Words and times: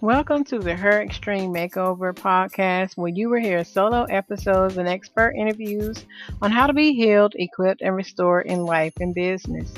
Welcome 0.00 0.44
to 0.44 0.60
the 0.60 0.76
Her 0.76 1.02
Extreme 1.02 1.52
Makeover 1.52 2.14
podcast, 2.14 2.96
where 2.96 3.10
you 3.10 3.30
will 3.30 3.40
hear 3.40 3.64
solo 3.64 4.04
episodes 4.04 4.76
and 4.76 4.88
expert 4.88 5.34
interviews 5.36 6.06
on 6.40 6.52
how 6.52 6.68
to 6.68 6.72
be 6.72 6.92
healed, 6.92 7.34
equipped, 7.34 7.82
and 7.82 7.96
restored 7.96 8.46
in 8.46 8.64
life 8.64 8.92
and 9.00 9.12
business. 9.12 9.74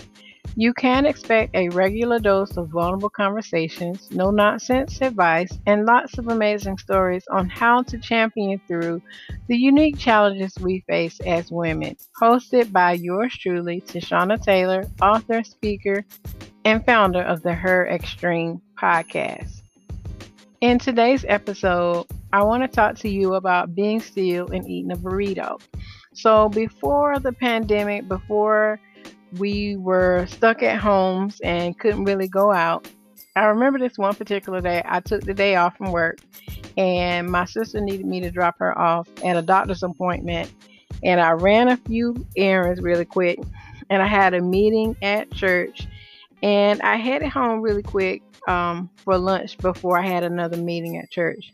You 0.56 0.74
can 0.74 1.06
expect 1.06 1.56
a 1.56 1.70
regular 1.70 2.18
dose 2.18 2.54
of 2.58 2.68
vulnerable 2.68 3.08
conversations, 3.08 4.10
no 4.10 4.30
nonsense 4.30 5.00
advice, 5.00 5.58
and 5.64 5.86
lots 5.86 6.18
of 6.18 6.28
amazing 6.28 6.76
stories 6.76 7.24
on 7.30 7.48
how 7.48 7.82
to 7.84 7.98
champion 7.98 8.60
through 8.68 9.00
the 9.48 9.56
unique 9.56 9.96
challenges 9.96 10.54
we 10.60 10.84
face 10.86 11.18
as 11.20 11.50
women. 11.50 11.96
Hosted 12.20 12.72
by 12.72 12.92
yours 12.92 13.34
truly, 13.38 13.80
Tschanna 13.80 14.36
Taylor, 14.36 14.84
author, 15.00 15.42
speaker, 15.42 16.04
and 16.66 16.84
founder 16.84 17.22
of 17.22 17.42
the 17.42 17.54
Her 17.54 17.88
Extreme 17.88 18.60
podcast. 18.78 19.62
In 20.60 20.78
today's 20.78 21.24
episode, 21.26 22.04
I 22.34 22.42
want 22.42 22.62
to 22.62 22.68
talk 22.68 22.96
to 22.96 23.08
you 23.08 23.32
about 23.32 23.74
being 23.74 23.98
still 23.98 24.50
and 24.50 24.68
eating 24.68 24.92
a 24.92 24.96
burrito. 24.96 25.58
So, 26.12 26.50
before 26.50 27.18
the 27.18 27.32
pandemic, 27.32 28.06
before 28.08 28.78
we 29.38 29.76
were 29.76 30.26
stuck 30.28 30.62
at 30.62 30.78
homes 30.78 31.40
and 31.40 31.78
couldn't 31.78 32.04
really 32.04 32.28
go 32.28 32.52
out, 32.52 32.86
I 33.36 33.46
remember 33.46 33.78
this 33.78 33.96
one 33.96 34.14
particular 34.14 34.60
day. 34.60 34.82
I 34.84 35.00
took 35.00 35.22
the 35.22 35.32
day 35.32 35.56
off 35.56 35.78
from 35.78 35.92
work, 35.92 36.18
and 36.76 37.30
my 37.30 37.46
sister 37.46 37.80
needed 37.80 38.04
me 38.04 38.20
to 38.20 38.30
drop 38.30 38.58
her 38.58 38.78
off 38.78 39.08
at 39.24 39.38
a 39.38 39.42
doctor's 39.42 39.82
appointment. 39.82 40.52
And 41.02 41.22
I 41.22 41.30
ran 41.30 41.68
a 41.68 41.78
few 41.78 42.26
errands 42.36 42.82
really 42.82 43.06
quick, 43.06 43.38
and 43.88 44.02
I 44.02 44.06
had 44.06 44.34
a 44.34 44.42
meeting 44.42 44.94
at 45.00 45.30
church, 45.30 45.86
and 46.42 46.82
I 46.82 46.96
headed 46.96 47.30
home 47.30 47.62
really 47.62 47.82
quick 47.82 48.22
um, 48.50 48.90
for 49.04 49.16
lunch 49.16 49.56
before 49.58 49.98
I 49.98 50.06
had 50.06 50.24
another 50.24 50.56
meeting 50.56 50.96
at 50.96 51.10
church. 51.10 51.52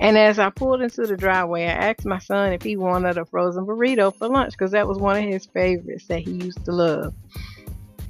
And 0.00 0.16
as 0.16 0.38
I 0.38 0.50
pulled 0.50 0.80
into 0.80 1.06
the 1.06 1.16
driveway, 1.16 1.64
I 1.64 1.90
asked 1.90 2.06
my 2.06 2.18
son 2.18 2.52
if 2.52 2.62
he 2.62 2.76
wanted 2.76 3.18
a 3.18 3.24
frozen 3.26 3.66
burrito 3.66 4.14
for 4.16 4.28
lunch 4.28 4.52
because 4.52 4.72
that 4.72 4.88
was 4.88 4.98
one 4.98 5.16
of 5.18 5.24
his 5.24 5.46
favorites 5.46 6.06
that 6.06 6.20
he 6.20 6.32
used 6.32 6.64
to 6.64 6.72
love. 6.72 7.14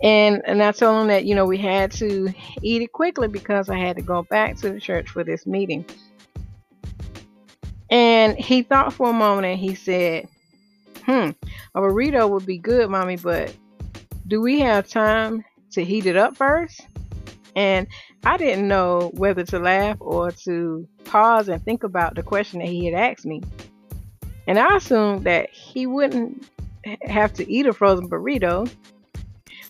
And 0.02 0.42
and 0.46 0.62
I 0.62 0.72
told 0.72 1.02
him 1.02 1.08
that 1.08 1.24
you 1.26 1.34
know 1.34 1.44
we 1.44 1.58
had 1.58 1.92
to 1.92 2.32
eat 2.62 2.82
it 2.82 2.92
quickly 2.92 3.28
because 3.28 3.68
I 3.68 3.78
had 3.78 3.96
to 3.96 4.02
go 4.02 4.22
back 4.22 4.56
to 4.58 4.70
the 4.70 4.80
church 4.80 5.10
for 5.10 5.22
this 5.22 5.46
meeting. 5.46 5.84
And 7.90 8.36
he 8.38 8.62
thought 8.62 8.94
for 8.94 9.10
a 9.10 9.12
moment 9.12 9.46
and 9.46 9.60
he 9.60 9.74
said, 9.74 10.28
"Hmm, 11.04 11.30
a 11.74 11.80
burrito 11.80 12.28
would 12.30 12.46
be 12.46 12.58
good, 12.58 12.88
mommy, 12.88 13.16
but 13.16 13.54
do 14.26 14.40
we 14.40 14.60
have 14.60 14.88
time 14.88 15.44
to 15.72 15.84
heat 15.84 16.06
it 16.06 16.16
up 16.16 16.36
first? 16.36 16.80
And 17.54 17.86
I 18.24 18.36
didn't 18.36 18.68
know 18.68 19.10
whether 19.14 19.44
to 19.44 19.58
laugh 19.58 19.96
or 20.00 20.30
to 20.44 20.88
pause 21.04 21.48
and 21.48 21.62
think 21.64 21.84
about 21.84 22.14
the 22.14 22.22
question 22.22 22.60
that 22.60 22.68
he 22.68 22.86
had 22.86 22.94
asked 22.94 23.26
me. 23.26 23.42
And 24.46 24.58
I 24.58 24.76
assumed 24.76 25.24
that 25.24 25.50
he 25.50 25.86
wouldn't 25.86 26.48
have 27.02 27.32
to 27.34 27.50
eat 27.50 27.66
a 27.66 27.72
frozen 27.72 28.08
burrito. 28.08 28.70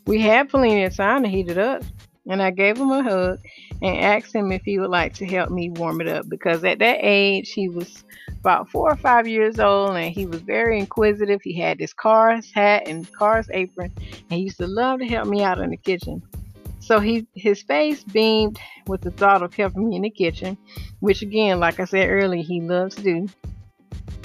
We 0.07 0.21
had 0.21 0.49
plenty 0.49 0.83
of 0.85 0.97
time 0.97 1.23
to 1.23 1.29
heat 1.29 1.49
it 1.49 1.59
up. 1.59 1.83
And 2.29 2.41
I 2.41 2.53
gave 2.53 2.77
him 2.77 2.91
a 2.91 3.03
hug 3.03 3.41
and 3.83 3.99
asked 3.99 4.33
him 4.33 4.53
if 4.53 4.63
he 4.63 4.79
would 4.79 4.91
like 4.91 5.15
to 5.15 5.27
help 5.27 5.51
me 5.51 5.71
warm 5.71 6.01
it 6.01 6.07
up 6.07 6.29
because 6.29 6.63
at 6.63 6.79
that 6.79 6.99
age 7.01 7.51
he 7.51 7.69
was 7.69 8.05
about 8.39 8.69
four 8.69 8.93
or 8.93 8.97
five 8.97 9.27
years 9.27 9.59
old 9.59 9.97
and 9.97 10.15
he 10.15 10.27
was 10.27 10.41
very 10.41 10.79
inquisitive. 10.79 11.41
He 11.43 11.59
had 11.59 11.81
his 11.81 11.93
car's 11.93 12.51
hat 12.53 12.87
and 12.87 13.11
car's 13.13 13.49
apron 13.53 13.93
and 13.99 14.39
he 14.39 14.45
used 14.45 14.59
to 14.59 14.69
love 14.69 15.01
to 15.01 15.07
help 15.07 15.27
me 15.27 15.43
out 15.43 15.59
in 15.59 15.71
the 15.71 15.77
kitchen. 15.77 16.23
So 16.93 17.01
he 17.01 17.27
his 17.35 17.63
face 17.63 18.05
beamed 18.05 18.61
with 18.87 19.01
the 19.01 19.11
thought 19.11 19.43
of 19.43 19.55
helping 19.55 19.89
me 19.89 19.97
in 19.97 20.03
the 20.03 20.11
kitchen, 20.11 20.59
which 21.01 21.23
again, 21.23 21.59
like 21.59 21.81
I 21.81 21.87
said 21.87 22.11
earlier, 22.11 22.43
he 22.43 22.61
loves 22.61 22.97
to 22.97 23.03
do. 23.03 23.29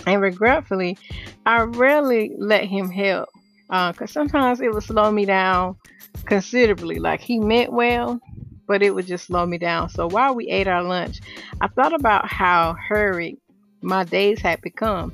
And 0.05 0.21
regretfully, 0.21 0.97
I 1.45 1.61
rarely 1.61 2.35
let 2.37 2.65
him 2.65 2.91
help 2.91 3.29
because 3.69 4.01
uh, 4.01 4.07
sometimes 4.07 4.59
it 4.59 4.73
would 4.73 4.83
slow 4.83 5.09
me 5.09 5.23
down 5.23 5.77
considerably. 6.25 6.99
Like 6.99 7.21
he 7.21 7.39
meant 7.39 7.71
well, 7.71 8.19
but 8.67 8.83
it 8.83 8.93
would 8.93 9.07
just 9.07 9.27
slow 9.27 9.45
me 9.45 9.57
down. 9.57 9.87
So 9.87 10.09
while 10.09 10.35
we 10.35 10.49
ate 10.49 10.67
our 10.67 10.83
lunch, 10.83 11.21
I 11.61 11.69
thought 11.69 11.93
about 11.93 12.29
how 12.29 12.73
hurried 12.73 13.37
my 13.81 14.03
days 14.03 14.41
had 14.41 14.59
become. 14.59 15.13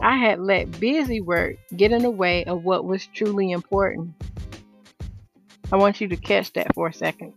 I 0.00 0.16
had 0.16 0.40
let 0.40 0.80
busy 0.80 1.20
work 1.20 1.58
get 1.76 1.92
in 1.92 2.02
the 2.02 2.10
way 2.10 2.44
of 2.46 2.64
what 2.64 2.84
was 2.84 3.06
truly 3.06 3.52
important. 3.52 4.16
I 5.70 5.76
want 5.76 6.00
you 6.00 6.08
to 6.08 6.16
catch 6.16 6.52
that 6.54 6.74
for 6.74 6.88
a 6.88 6.92
second. 6.92 7.34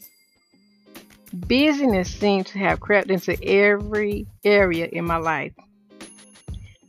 Busyness 1.34 2.14
seems 2.14 2.48
to 2.52 2.60
have 2.60 2.80
crept 2.80 3.10
into 3.10 3.42
every 3.44 4.28
area 4.44 4.88
in 4.92 5.06
my 5.06 5.18
life. 5.18 5.54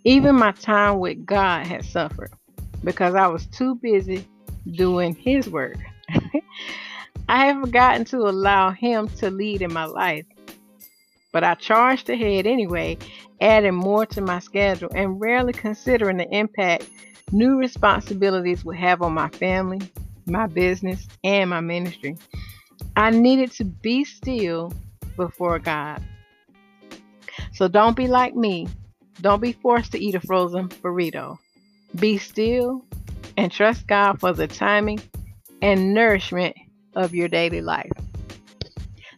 Even 0.05 0.37
my 0.37 0.53
time 0.53 0.99
with 0.99 1.25
God 1.25 1.67
had 1.67 1.85
suffered 1.85 2.33
because 2.83 3.15
I 3.15 3.29
was 3.29 3.47
too 3.47 3.77
busy 3.77 4.27
doing 4.73 5.15
His 5.15 5.49
work. 5.49 5.77
I 7.29 7.47
have 7.47 7.61
forgotten 7.61 8.05
to 8.07 8.19
allow 8.19 8.71
Him 8.71 9.09
to 9.19 9.31
lead 9.31 9.63
in 9.63 9.73
my 9.73 9.85
life. 9.85 10.27
But 11.33 11.45
I 11.45 11.55
charged 11.55 12.11
ahead 12.11 12.47
anyway, 12.47 12.99
adding 13.41 13.75
more 13.75 14.07
to 14.07 14.21
my 14.21 14.39
schedule 14.41 14.91
and 14.95 15.21
rarely 15.21 15.53
considering 15.53 16.19
the 16.19 16.29
impact 16.31 16.89
new 17.31 17.57
responsibilities 17.57 18.65
would 18.65 18.77
have 18.77 19.03
on 19.03 19.15
my 19.15 19.29
family, 19.31 19.81
my 20.27 20.47
business, 20.47 21.07
and 21.25 21.51
my 21.51 21.61
ministry. 21.61 22.17
I 22.97 23.11
needed 23.11 23.53
to 23.53 23.65
be 23.65 24.05
still 24.05 24.73
before 25.17 25.59
God. 25.59 26.03
So 27.53 27.69
don't 27.69 27.97
be 27.97 28.07
like 28.07 28.35
me. 28.35 28.69
Don't 29.21 29.41
be 29.41 29.53
forced 29.53 29.93
to 29.93 30.03
eat 30.03 30.15
a 30.15 30.21
frozen 30.21 30.69
burrito. 30.69 31.39
Be 31.97 32.19
still 32.19 32.85
and 33.37 33.53
trust 33.53 33.87
God 33.87 34.21
for 34.21 34.33
the 34.33 34.47
timing 34.47 35.01
and 35.61 35.95
nourishment 35.95 36.57
of 36.95 37.15
your 37.15 37.29
daily 37.29 37.61
life. 37.61 37.91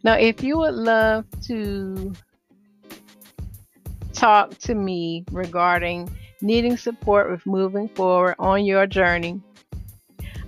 Now, 0.02 0.14
if 0.14 0.42
you 0.42 0.58
would 0.58 0.74
love 0.74 1.24
to 1.46 2.12
talk 4.12 4.56
to 4.58 4.74
me 4.74 5.24
regarding 5.32 6.10
needing 6.42 6.76
support 6.76 7.30
with 7.30 7.46
moving 7.46 7.88
forward 7.88 8.34
on 8.38 8.64
your 8.64 8.86
journey, 8.86 9.40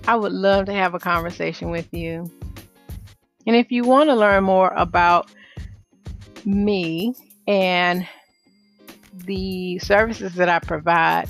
I 0.07 0.15
would 0.15 0.31
love 0.31 0.67
to 0.67 0.73
have 0.73 0.93
a 0.93 0.99
conversation 0.99 1.69
with 1.69 1.93
you. 1.93 2.31
And 3.45 3.55
if 3.55 3.71
you 3.71 3.83
want 3.83 4.09
to 4.09 4.15
learn 4.15 4.43
more 4.43 4.69
about 4.69 5.29
me 6.45 7.13
and 7.47 8.07
the 9.13 9.79
services 9.79 10.35
that 10.35 10.49
I 10.49 10.59
provide, 10.59 11.29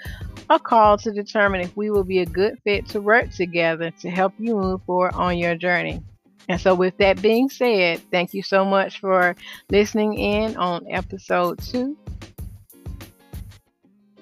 a 0.51 0.59
call 0.59 0.97
to 0.99 1.13
determine 1.13 1.61
if 1.61 1.77
we 1.77 1.91
will 1.91 2.05
be 2.05 2.21
a 2.21 2.27
good 2.27 2.59
fit 2.65 2.89
to 2.89 3.01
work 3.01 3.31
together 3.31 3.93
to 4.01 4.11
help 4.11 4.33
you 4.39 4.57
move 4.57 4.83
forward 4.85 5.15
on 5.15 5.39
your 5.39 5.55
journey. 5.55 6.03
And 6.49 6.61
so, 6.61 6.75
with 6.75 6.97
that 6.99 7.21
being 7.21 7.51
said, 7.51 8.01
thank 8.11 8.33
you 8.33 8.43
so 8.43 8.65
much 8.65 9.01
for 9.01 9.37
listening 9.71 10.19
in 10.19 10.57
on 10.57 10.87
episode 10.91 11.59
two. 11.59 11.97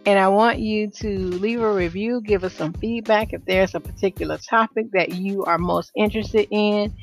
And 0.06 0.20
I 0.20 0.28
want 0.28 0.60
you 0.60 0.88
to 0.88 1.19
leave 1.19 1.60
a 1.60 1.72
review, 1.72 2.20
give 2.20 2.44
us 2.44 2.54
some 2.54 2.72
feedback 2.75 3.32
if 3.32 3.44
there's 3.44 3.75
a 3.75 3.81
particular 3.81 4.38
topic 4.38 4.92
that 4.92 5.14
you 5.14 5.44
are 5.44 5.59
most 5.59 5.91
interested 5.97 6.47
in. 6.53 6.94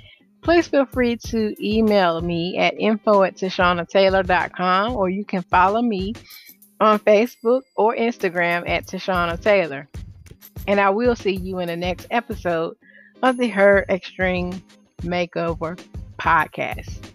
Please 0.42 0.68
feel 0.68 0.86
free 0.86 1.18
to 1.18 1.54
email 1.66 2.22
me 2.22 2.58
at 2.58 2.80
info 2.80 3.24
at 3.24 3.36
tschannataylor.com 3.36 4.96
or 4.96 5.10
you 5.10 5.26
can 5.26 5.42
follow 5.44 5.82
me 5.82 6.14
on 6.80 7.00
Facebook 7.00 7.62
or 7.76 7.96
Instagram 7.96 8.68
at 8.70 8.88
Tschanna 8.88 9.42
Taylor. 9.42 9.88
And 10.68 10.80
I 10.80 10.90
will 10.90 11.16
see 11.16 11.36
you 11.36 11.60
in 11.60 11.68
the 11.68 11.78
next 11.78 12.08
episode 12.10 12.76
of 13.22 13.38
the 13.38 13.50
Her 13.50 13.86
Extreme 13.90 14.62
Makeover 15.04 15.80
podcast. 16.18 17.13